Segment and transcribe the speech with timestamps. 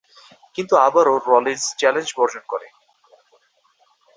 [0.55, 2.67] কিন্তু আবারো Rollins challenge বর্জন করে।